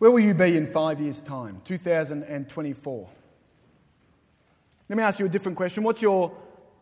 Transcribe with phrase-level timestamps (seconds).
[0.00, 3.10] Where will you be in five years' time, 2024?
[4.88, 5.84] Let me ask you a different question.
[5.84, 6.34] What's your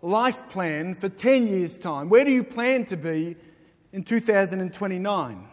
[0.03, 2.09] life plan for 10 years' time?
[2.09, 3.35] Where do you plan to be
[3.93, 5.49] in 2029?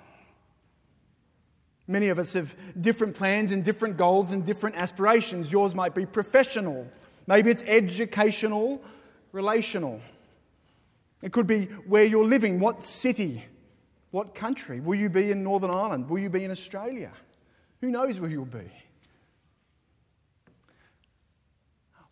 [1.88, 5.52] Many of us have different plans and different goals and different aspirations.
[5.52, 6.88] Yours might be professional,
[7.26, 8.80] maybe it's educational,
[9.32, 10.02] relational.
[11.24, 13.44] It could be where you're living, what city,
[14.12, 14.82] what country.
[14.82, 16.08] Will you be in Northern Ireland?
[16.08, 17.12] Will you be in Australia?
[17.86, 18.72] Who knows where you'll be?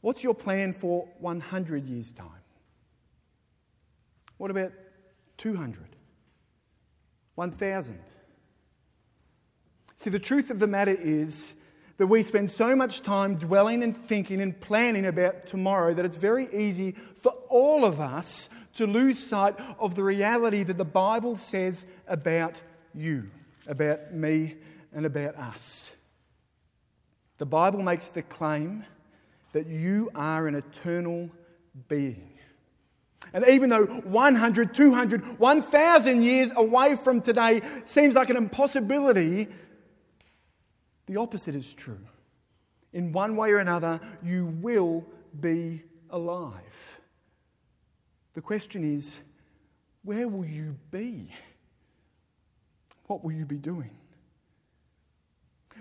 [0.02, 2.28] What's your plan for 100 years' time?
[4.38, 4.72] What about
[5.38, 5.84] 200?
[7.34, 8.00] 1,000?
[9.96, 11.56] See, the truth of the matter is
[11.98, 16.18] that we spend so much time dwelling and thinking and planning about tomorrow that it's
[16.18, 21.36] very easy for all of us to lose sight of the reality that the Bible
[21.36, 22.62] says about
[22.94, 23.32] you,
[23.66, 24.58] about me,
[24.94, 25.96] and about us.
[27.38, 28.86] The Bible makes the claim
[29.54, 31.30] that you are an eternal
[31.88, 32.30] being.
[33.34, 39.48] And even though 100, 200, 1,000 years away from today seems like an impossibility,
[41.08, 42.00] the opposite is true.
[42.92, 45.06] In one way or another, you will
[45.40, 47.02] be alive.
[48.34, 49.20] The question is,
[50.04, 51.34] where will you be?
[53.08, 53.92] What will you be doing?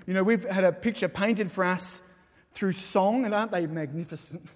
[0.06, 2.03] You know, we've had a picture painted for us
[2.50, 4.47] through song, and aren't they magnificent?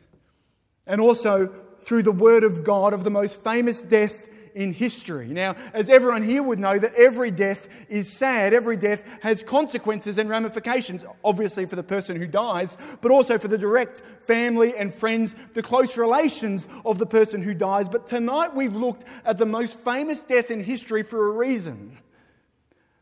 [0.86, 5.28] And also through the Word of God of the most famous death in history.
[5.28, 8.54] Now, as everyone here would know, that every death is sad.
[8.54, 13.48] Every death has consequences and ramifications, obviously for the person who dies, but also for
[13.48, 17.86] the direct family and friends, the close relations of the person who dies.
[17.86, 21.98] But tonight we've looked at the most famous death in history for a reason.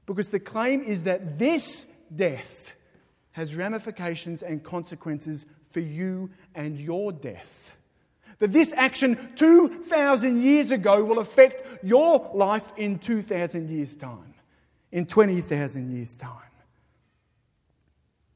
[0.07, 1.87] Because the claim is that this
[2.17, 2.75] death
[3.33, 7.77] has ramifications and consequences for you and your death.
[8.39, 14.35] That this action 2,000 years ago will affect your life in 2,000 years' time,
[14.93, 16.31] in 20,000 years' time.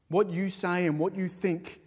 [0.09, 1.79] What you say and what you think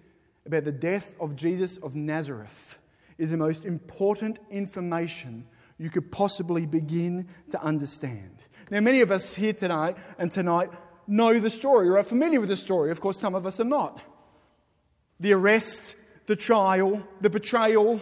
[0.47, 2.79] about the death of Jesus of Nazareth
[3.19, 5.47] is the most important information
[5.79, 8.37] you could possibly begin to understand.
[8.71, 10.71] Now, many of us here tonight and tonight
[11.07, 12.91] know the story or are familiar with the story.
[12.91, 14.03] Of course, some of us are not.
[15.21, 15.97] The arrest
[16.27, 18.01] the trial, the betrayal,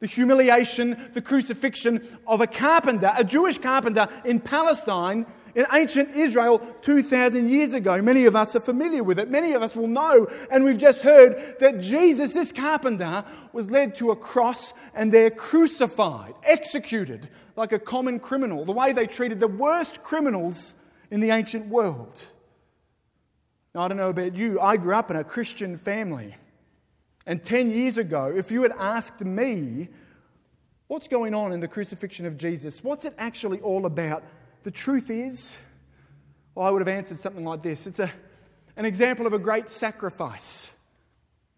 [0.00, 6.60] the humiliation, the crucifixion of a carpenter, a Jewish carpenter in Palestine in ancient Israel
[6.82, 8.00] 2,000 years ago.
[8.00, 9.28] Many of us are familiar with it.
[9.28, 10.28] Many of us will know.
[10.50, 15.30] And we've just heard that Jesus, this carpenter, was led to a cross and there
[15.30, 20.76] crucified, executed like a common criminal, the way they treated the worst criminals
[21.10, 22.22] in the ancient world.
[23.74, 26.36] Now, I don't know about you, I grew up in a Christian family.
[27.26, 29.88] And 10 years ago, if you had asked me,
[30.86, 32.82] what's going on in the crucifixion of Jesus?
[32.82, 34.24] What's it actually all about?
[34.62, 35.58] The truth is,
[36.54, 38.10] well, I would have answered something like this it's a,
[38.76, 40.70] an example of a great sacrifice.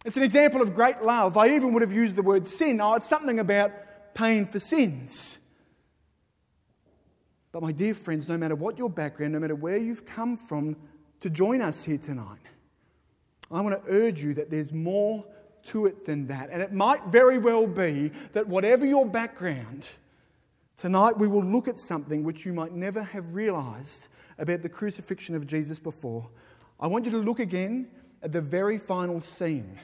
[0.04, 1.36] It's an example of great love.
[1.36, 2.80] I even would have used the word sin.
[2.80, 3.72] Oh, it's something about
[4.14, 5.39] paying for sins.
[7.52, 10.76] But, my dear friends, no matter what your background, no matter where you've come from
[11.20, 12.38] to join us here tonight,
[13.50, 15.24] I want to urge you that there's more
[15.64, 16.50] to it than that.
[16.50, 19.88] And it might very well be that whatever your background,
[20.76, 25.34] tonight we will look at something which you might never have realized about the crucifixion
[25.34, 26.28] of Jesus before.
[26.78, 27.88] I want you to look again
[28.22, 29.78] at the very final scene.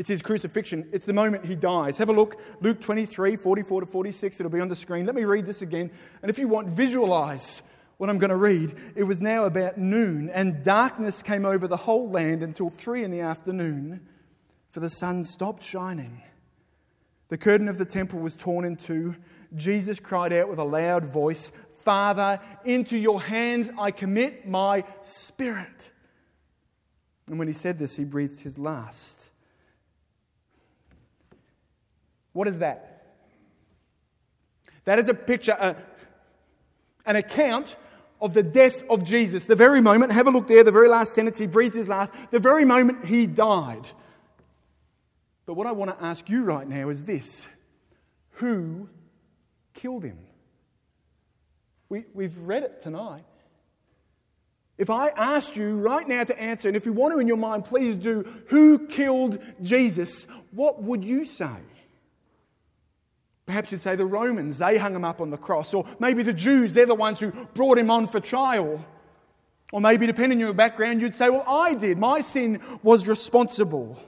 [0.00, 0.88] It's his crucifixion.
[0.92, 1.98] It's the moment he dies.
[1.98, 4.40] Have a look, Luke 23, 44 to 46.
[4.40, 5.04] It'll be on the screen.
[5.04, 5.90] Let me read this again.
[6.22, 7.60] And if you want, visualize
[7.98, 8.72] what I'm going to read.
[8.96, 13.10] It was now about noon, and darkness came over the whole land until three in
[13.10, 14.00] the afternoon
[14.70, 16.22] for the sun stopped shining.
[17.28, 19.16] The curtain of the temple was torn in two.
[19.54, 25.92] Jesus cried out with a loud voice, Father, into your hands I commit my spirit.
[27.26, 29.30] And when he said this, he breathed his last.
[32.32, 32.90] What is that?
[34.84, 35.76] That is a picture, a,
[37.06, 37.76] an account
[38.20, 39.46] of the death of Jesus.
[39.46, 42.14] The very moment, have a look there, the very last sentence, he breathed his last,
[42.30, 43.88] the very moment he died.
[45.46, 47.48] But what I want to ask you right now is this
[48.32, 48.88] Who
[49.74, 50.18] killed him?
[51.88, 53.24] We, we've read it tonight.
[54.78, 57.36] If I asked you right now to answer, and if you want to in your
[57.36, 61.50] mind, please do, who killed Jesus, what would you say?
[63.50, 65.74] Perhaps you'd say the Romans, they hung him up on the cross.
[65.74, 68.86] Or maybe the Jews, they're the ones who brought him on for trial.
[69.72, 71.98] Or maybe, depending on your background, you'd say, Well, I did.
[71.98, 73.98] My sin was responsible.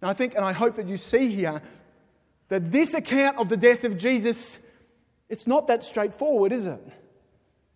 [0.00, 1.60] Now, I think and I hope that you see here
[2.48, 4.60] that this account of the death of Jesus,
[5.28, 6.80] it's not that straightforward, is it?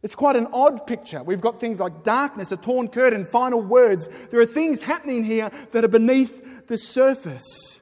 [0.04, 1.24] It's quite an odd picture.
[1.24, 4.08] We've got things like darkness, a torn curtain, final words.
[4.30, 7.80] There are things happening here that are beneath the surface.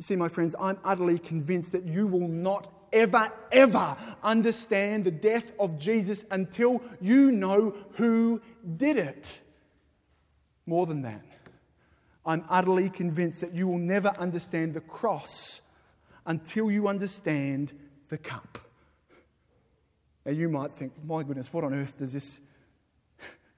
[0.00, 5.10] You see, my friends, I'm utterly convinced that you will not ever, ever understand the
[5.10, 8.40] death of Jesus until you know who
[8.78, 9.40] did it.
[10.64, 11.22] More than that,
[12.24, 15.60] I'm utterly convinced that you will never understand the cross
[16.24, 17.74] until you understand
[18.08, 18.56] the cup.
[20.24, 22.40] Now, you might think, my goodness, what on earth does this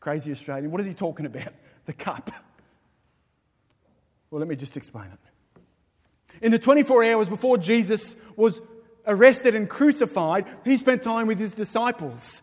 [0.00, 1.54] crazy Australian, what is he talking about?
[1.84, 2.32] The cup.
[4.28, 5.31] Well, let me just explain it.
[6.42, 8.60] In the 24 hours before Jesus was
[9.06, 12.42] arrested and crucified, he spent time with his disciples.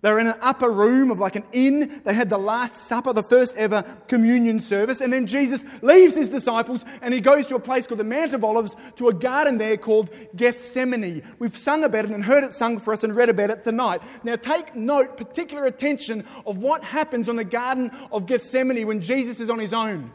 [0.00, 2.02] They were in an upper room of like an inn.
[2.04, 5.00] They had the Last Supper, the first ever communion service.
[5.00, 8.32] And then Jesus leaves his disciples and he goes to a place called the Mount
[8.32, 11.22] of Olives to a garden there called Gethsemane.
[11.40, 14.00] We've sung about it and heard it sung for us and read about it tonight.
[14.22, 19.40] Now take note, particular attention of what happens on the Garden of Gethsemane when Jesus
[19.40, 20.12] is on his own.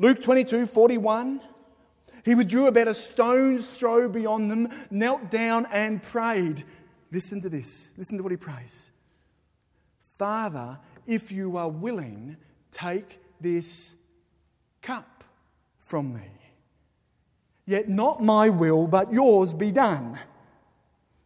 [0.00, 1.40] Luke 22 41.
[2.24, 6.64] He withdrew about a stone's throw beyond them, knelt down and prayed.
[7.10, 7.92] Listen to this.
[7.96, 8.90] Listen to what he prays.
[10.16, 12.36] Father, if you are willing,
[12.70, 13.94] take this
[14.80, 15.24] cup
[15.78, 16.28] from me.
[17.66, 20.18] Yet not my will, but yours be done.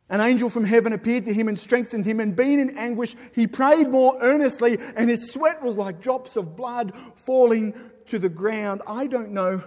[0.08, 3.46] An angel from heaven appeared to him and strengthened him, and being in anguish, he
[3.46, 7.74] prayed more earnestly, and his sweat was like drops of blood falling
[8.06, 8.82] to the ground.
[8.86, 9.62] I don't know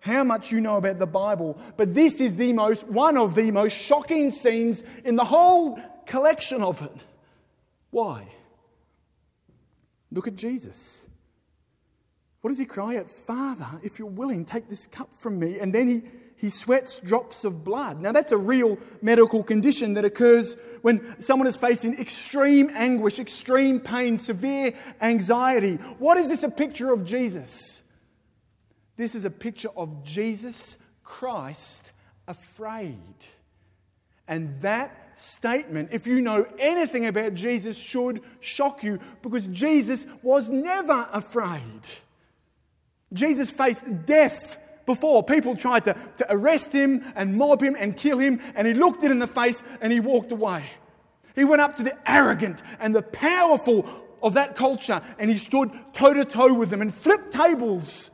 [0.00, 3.50] how much you know about the Bible, but this is the most, one of the
[3.50, 7.06] most shocking scenes in the whole collection of it.
[7.90, 8.26] Why?
[10.10, 11.08] Look at Jesus.
[12.40, 13.10] What does he cry out?
[13.10, 15.58] Father, if you're willing, take this cup from me.
[15.58, 16.02] And then he,
[16.36, 18.00] he sweats drops of blood.
[18.00, 23.80] Now, that's a real medical condition that occurs when someone is facing extreme anguish, extreme
[23.80, 25.76] pain, severe anxiety.
[25.98, 27.82] What is this a picture of Jesus?
[28.98, 31.92] This is a picture of Jesus Christ
[32.26, 32.98] afraid.
[34.26, 40.50] And that statement, if you know anything about Jesus, should shock you because Jesus was
[40.50, 41.80] never afraid.
[43.12, 45.22] Jesus faced death before.
[45.22, 49.04] People tried to, to arrest him and mob him and kill him, and he looked
[49.04, 50.64] it in the face and he walked away.
[51.36, 53.88] He went up to the arrogant and the powerful
[54.24, 58.10] of that culture and he stood toe to toe with them and flipped tables.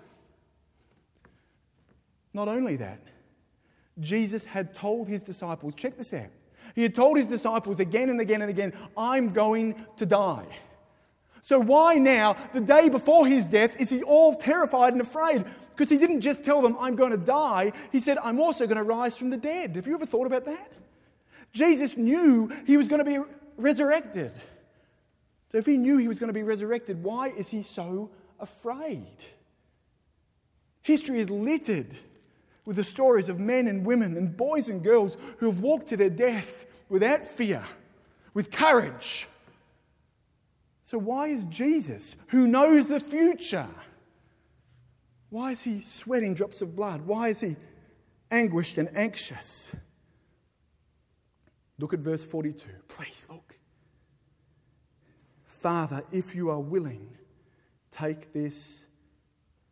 [2.34, 3.00] Not only that,
[4.00, 6.30] Jesus had told his disciples, check this out.
[6.74, 10.46] He had told his disciples again and again and again, I'm going to die.
[11.40, 15.44] So, why now, the day before his death, is he all terrified and afraid?
[15.70, 17.72] Because he didn't just tell them, I'm going to die.
[17.92, 19.76] He said, I'm also going to rise from the dead.
[19.76, 20.72] Have you ever thought about that?
[21.52, 23.18] Jesus knew he was going to be
[23.58, 24.32] resurrected.
[25.52, 28.10] So, if he knew he was going to be resurrected, why is he so
[28.40, 29.16] afraid?
[30.82, 31.94] History is littered
[32.64, 35.96] with the stories of men and women and boys and girls who have walked to
[35.96, 37.62] their death without fear,
[38.32, 39.26] with courage.
[40.82, 43.68] So, why is Jesus, who knows the future,
[45.30, 47.02] why is he sweating drops of blood?
[47.02, 47.56] Why is he
[48.30, 49.74] anguished and anxious?
[51.78, 52.70] Look at verse 42.
[52.86, 53.56] Please look.
[55.44, 57.16] Father, if you are willing,
[57.90, 58.86] take this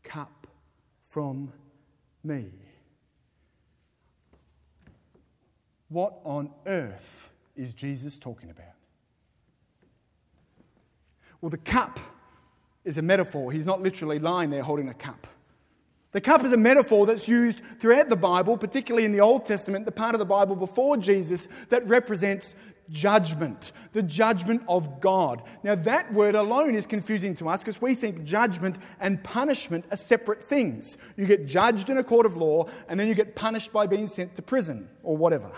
[0.02, 0.46] cup
[1.04, 1.52] from
[2.24, 2.61] me.
[5.92, 8.64] What on earth is Jesus talking about?
[11.42, 12.00] Well, the cup
[12.82, 13.52] is a metaphor.
[13.52, 15.26] He's not literally lying there holding a cup.
[16.12, 19.84] The cup is a metaphor that's used throughout the Bible, particularly in the Old Testament,
[19.84, 22.54] the part of the Bible before Jesus that represents
[22.88, 25.42] judgment, the judgment of God.
[25.62, 29.96] Now, that word alone is confusing to us because we think judgment and punishment are
[29.98, 30.96] separate things.
[31.18, 34.06] You get judged in a court of law, and then you get punished by being
[34.06, 35.52] sent to prison or whatever.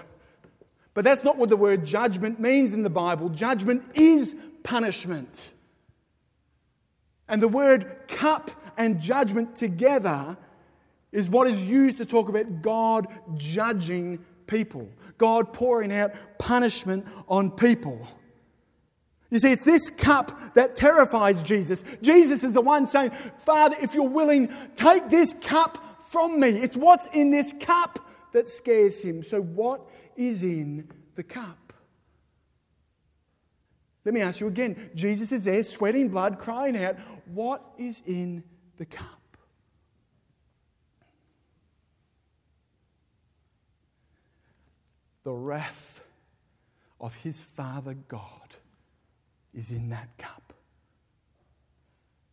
[0.94, 3.28] But that's not what the word judgment means in the Bible.
[3.28, 5.52] Judgment is punishment.
[7.28, 10.36] And the word cup and judgment together
[11.10, 17.50] is what is used to talk about God judging people, God pouring out punishment on
[17.50, 18.06] people.
[19.30, 21.82] You see, it's this cup that terrifies Jesus.
[22.02, 26.50] Jesus is the one saying, Father, if you're willing, take this cup from me.
[26.50, 27.98] It's what's in this cup
[28.34, 29.22] that scares him.
[29.22, 29.80] So, what
[30.16, 31.72] is in the cup.
[34.04, 34.90] Let me ask you again.
[34.94, 38.44] Jesus is there, sweating blood, crying out, What is in
[38.76, 39.06] the cup?
[45.22, 46.04] The wrath
[47.00, 48.20] of his Father God
[49.54, 50.52] is in that cup.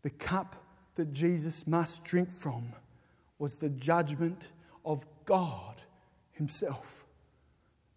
[0.01, 0.57] The cup
[0.95, 2.73] that Jesus must drink from
[3.39, 4.49] was the judgment
[4.83, 5.80] of God
[6.41, 7.05] Himself.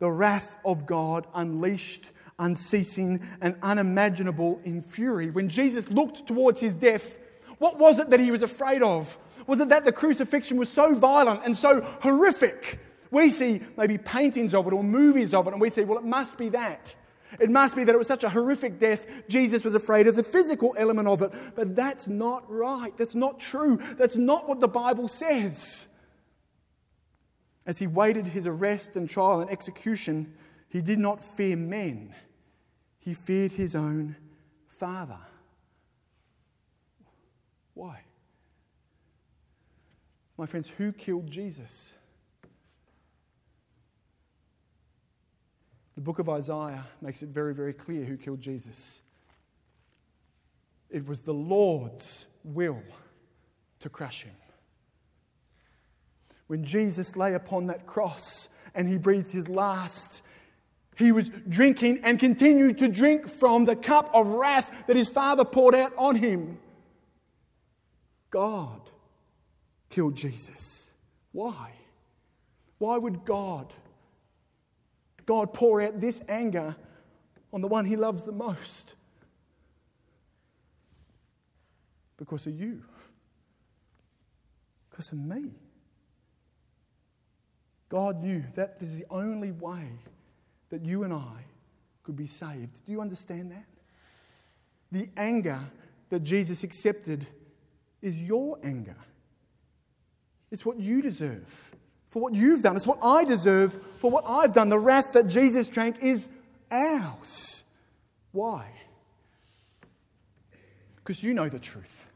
[0.00, 5.30] The wrath of God unleashed, unceasing, and unimaginable in fury.
[5.30, 7.18] When Jesus looked towards His death,
[7.56, 9.18] what was it that He was afraid of?
[9.46, 12.80] Was it that the crucifixion was so violent and so horrific?
[13.10, 16.04] We see maybe paintings of it or movies of it, and we say, well, it
[16.04, 16.94] must be that.
[17.40, 20.22] It must be that it was such a horrific death, Jesus was afraid of the
[20.22, 21.32] physical element of it.
[21.54, 22.94] But that's not right.
[22.98, 23.78] That's not true.
[23.96, 25.88] That's not what the Bible says.
[27.66, 30.34] As he waited his arrest and trial and execution,
[30.68, 32.14] he did not fear men,
[32.98, 34.16] he feared his own
[34.66, 35.18] Father.
[37.74, 38.00] Why?
[40.36, 41.94] My friends, who killed Jesus?
[45.94, 49.00] The book of Isaiah makes it very, very clear who killed Jesus.
[50.90, 52.82] It was the Lord's will
[53.80, 54.34] to crush him.
[56.46, 60.22] When Jesus lay upon that cross and he breathed his last,
[60.96, 65.44] he was drinking and continued to drink from the cup of wrath that his Father
[65.44, 66.58] poured out on him.
[68.30, 68.90] God
[69.88, 70.94] killed Jesus.
[71.32, 71.72] Why?
[72.78, 73.72] Why would God
[75.26, 76.76] God pour out this anger
[77.52, 78.94] on the one he loves the most?
[82.16, 82.82] Because of you,
[84.90, 85.50] because of me.
[87.94, 89.88] God knew that is the only way
[90.70, 91.44] that you and I
[92.02, 92.84] could be saved.
[92.84, 93.66] Do you understand that?
[94.90, 95.60] The anger
[96.10, 97.24] that Jesus accepted
[98.02, 98.96] is your anger.
[100.50, 101.72] It's what you deserve
[102.08, 102.74] for what you've done.
[102.74, 104.70] It's what I deserve for what I've done.
[104.70, 106.28] The wrath that Jesus drank is
[106.72, 107.62] ours.
[108.32, 108.66] Why?
[110.96, 112.08] Because you know the truth.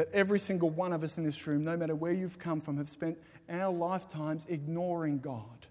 [0.00, 2.78] That every single one of us in this room, no matter where you've come from,
[2.78, 3.18] have spent
[3.50, 5.66] our lifetimes ignoring God,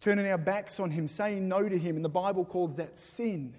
[0.00, 1.96] turning our backs on Him, saying no to Him.
[1.96, 3.56] And the Bible calls that sin.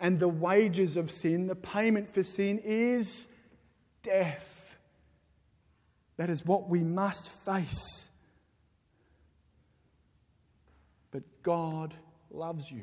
[0.00, 3.28] And the wages of sin, the payment for sin, is
[4.02, 4.78] death.
[6.16, 8.10] That is what we must face.
[11.12, 11.94] But God
[12.32, 12.82] loves you.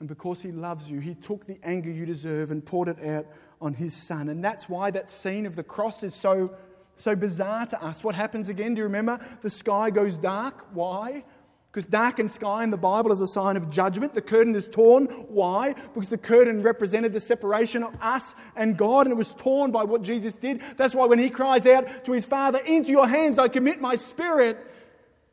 [0.00, 3.26] And because He loves you, He took the anger you deserve and poured it out
[3.60, 4.30] on His Son.
[4.30, 6.56] And that's why that scene of the cross is so,
[6.96, 8.02] so bizarre to us.
[8.02, 8.74] What happens again?
[8.74, 9.20] Do you remember?
[9.42, 10.66] The sky goes dark.
[10.72, 11.24] Why?
[11.70, 14.12] Because dark and sky in the Bible is a sign of judgment.
[14.12, 15.06] The curtain is torn.
[15.06, 15.74] Why?
[15.74, 19.84] Because the curtain represented the separation of us and God, and it was torn by
[19.84, 20.62] what Jesus did.
[20.76, 23.94] That's why when he cries out to his Father, Into your hands I commit my
[23.94, 24.58] spirit,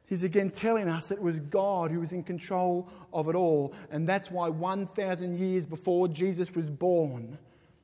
[0.08, 3.74] he's again telling us it was God who was in control of it all.
[3.92, 7.38] And that's why 1,000 years before Jesus was born,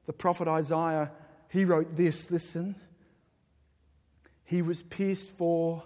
[0.06, 1.12] the prophet Isaiah,
[1.50, 2.76] he wrote this listen.
[4.44, 5.84] He was pierced for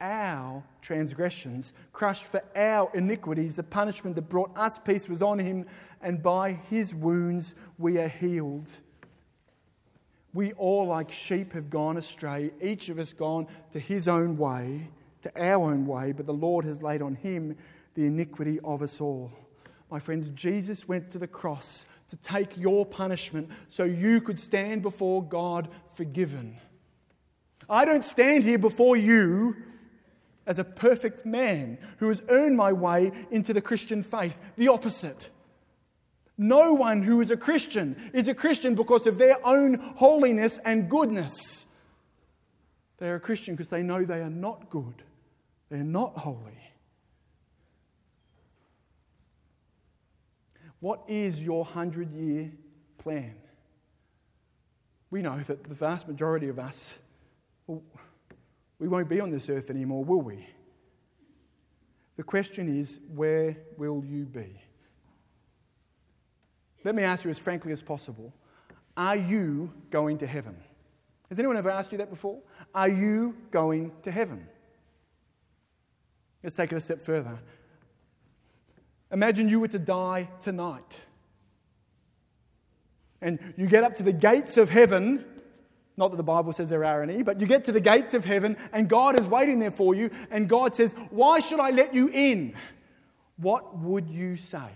[0.00, 3.56] our transgressions, crushed for our iniquities.
[3.56, 5.66] The punishment that brought us peace was on him,
[6.00, 8.68] and by his wounds we are healed.
[10.32, 14.88] We all, like sheep, have gone astray, each of us gone to his own way,
[15.22, 17.56] to our own way, but the Lord has laid on him
[17.94, 19.32] the iniquity of us all.
[19.90, 24.82] My friends, Jesus went to the cross to take your punishment so you could stand
[24.82, 26.58] before God forgiven.
[27.68, 29.56] I don't stand here before you
[30.46, 34.38] as a perfect man who has earned my way into the Christian faith.
[34.56, 35.28] The opposite.
[36.38, 40.88] No one who is a Christian is a Christian because of their own holiness and
[40.88, 41.66] goodness.
[42.98, 45.02] They are a Christian because they know they are not good,
[45.68, 46.58] they're not holy.
[50.80, 52.52] What is your hundred year
[52.98, 53.34] plan?
[55.10, 56.96] We know that the vast majority of us,
[57.66, 57.82] well,
[58.78, 60.46] we won't be on this earth anymore, will we?
[62.16, 64.60] The question is, where will you be?
[66.84, 68.32] Let me ask you as frankly as possible
[68.96, 70.56] Are you going to heaven?
[71.28, 72.40] Has anyone ever asked you that before?
[72.74, 74.48] Are you going to heaven?
[76.42, 77.38] Let's take it a step further.
[79.10, 81.02] Imagine you were to die tonight.
[83.20, 85.24] And you get up to the gates of heaven
[85.98, 88.24] not that the Bible says there are any, but you get to the gates of
[88.24, 91.92] heaven and God is waiting there for you, and God says, Why should I let
[91.92, 92.54] you in?
[93.36, 94.70] What would you say?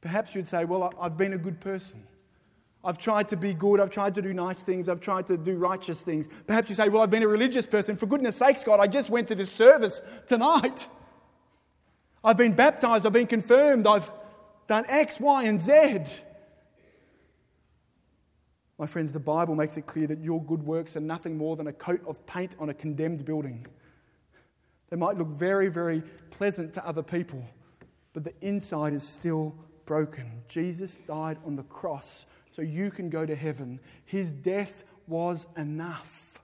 [0.00, 2.04] Perhaps you'd say, Well, I've been a good person.
[2.86, 3.80] I've tried to be good.
[3.80, 4.88] I've tried to do nice things.
[4.88, 6.28] I've tried to do righteous things.
[6.46, 7.96] Perhaps you say, Well, I've been a religious person.
[7.96, 10.86] For goodness sakes, God, I just went to this service tonight.
[12.24, 13.04] I've been baptized.
[13.04, 13.88] I've been confirmed.
[13.88, 14.08] I've
[14.68, 16.04] done X, Y, and Z.
[18.78, 21.66] My friends, the Bible makes it clear that your good works are nothing more than
[21.66, 23.66] a coat of paint on a condemned building.
[24.90, 27.44] They might look very, very pleasant to other people,
[28.12, 30.42] but the inside is still broken.
[30.46, 33.78] Jesus died on the cross so you can go to heaven.
[34.06, 36.42] His death was enough.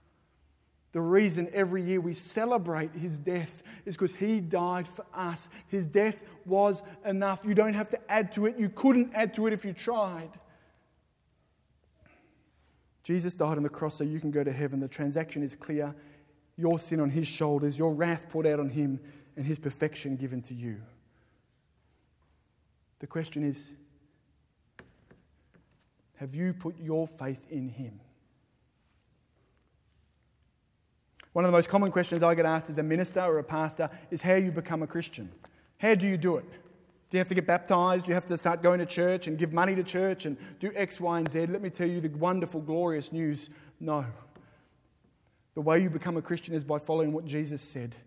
[0.91, 5.49] The reason every year we celebrate his death is because he died for us.
[5.69, 7.43] His death was enough.
[7.45, 8.59] You don't have to add to it.
[8.59, 10.29] You couldn't add to it if you tried.
[13.01, 14.79] Jesus died on the cross so you can go to heaven.
[14.79, 15.95] The transaction is clear
[16.57, 18.99] your sin on his shoulders, your wrath poured out on him,
[19.35, 20.79] and his perfection given to you.
[22.99, 23.73] The question is
[26.23, 27.99] have you put your faith in him?
[31.33, 33.89] One of the most common questions I get asked as a minister or a pastor
[34.09, 35.29] is how you become a Christian.
[35.79, 36.45] How do you do it?
[37.09, 38.05] Do you have to get baptized?
[38.05, 40.71] Do you have to start going to church and give money to church and do
[40.73, 41.47] X, Y, and Z?
[41.47, 43.49] Let me tell you the wonderful, glorious news
[43.81, 44.05] no.
[45.55, 47.97] The way you become a Christian is by following what Jesus said.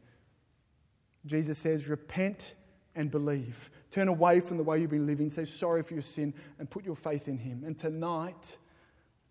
[1.26, 2.54] Jesus says, Repent
[2.97, 3.71] and believe.
[3.93, 5.31] Turn away from the way you've been living.
[5.31, 7.62] Say sorry for your sin and put your faith in Him.
[7.65, 8.57] And tonight,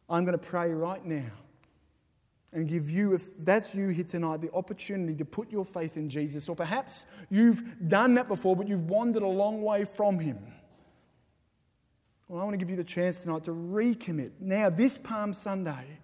[0.09, 1.31] I'm going to pray right now
[2.53, 6.07] and give you, if that's you here tonight, the opportunity to put your faith in
[6.07, 6.47] Jesus.
[6.47, 10.37] Or perhaps you've done that before, but you've wandered a long way from Him.
[12.27, 15.99] Well, I want to give you the chance tonight to recommit now, this Palm Sunday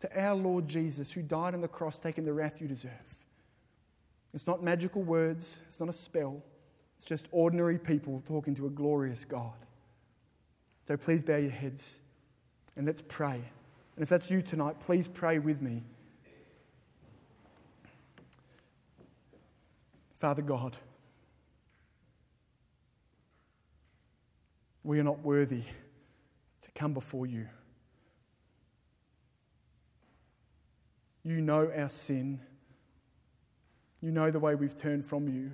[0.00, 2.90] to our Lord Jesus, who died on the cross, taking the wrath you deserve.
[4.34, 6.42] It's not magical words, it's not a spell,
[7.02, 9.54] it's just ordinary people talking to a glorious God.
[10.84, 12.00] So please bow your heads
[12.76, 13.42] and let's pray.
[13.96, 15.82] And if that's you tonight, please pray with me.
[20.20, 20.76] Father God,
[24.84, 25.64] we are not worthy
[26.60, 27.48] to come before you.
[31.24, 32.38] You know our sin.
[34.00, 35.50] You know the way we've turned from you.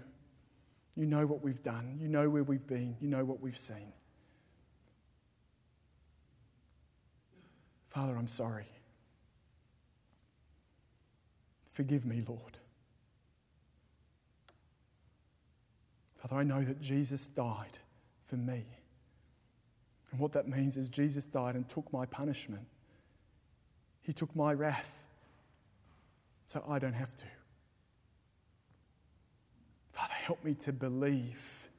[0.98, 1.96] You know what we've done.
[2.00, 2.96] You know where we've been.
[3.00, 3.92] You know what we've seen.
[7.86, 8.66] Father, I'm sorry.
[11.72, 12.58] Forgive me, Lord.
[16.16, 17.78] Father, I know that Jesus died
[18.26, 18.64] for me.
[20.10, 22.66] And what that means is Jesus died and took my punishment.
[24.02, 25.06] He took my wrath
[26.44, 27.37] so I don't have to.
[30.28, 31.70] Help me to believe,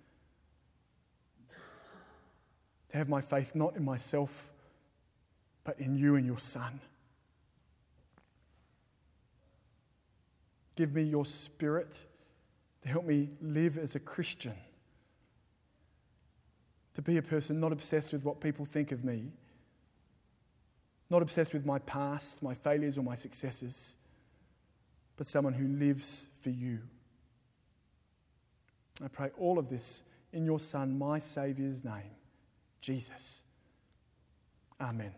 [2.89, 4.51] to have my faith not in myself,
[5.63, 6.79] but in you and your Son.
[10.75, 12.01] Give me your spirit
[12.81, 14.55] to help me live as a Christian,
[16.95, 19.31] to be a person not obsessed with what people think of me,
[21.11, 23.95] not obsessed with my past, my failures, or my successes
[25.17, 26.79] but someone who lives for you.
[29.03, 32.11] I pray all of this in your Son, my Saviour's name,
[32.81, 33.43] Jesus.
[34.79, 35.13] Amen.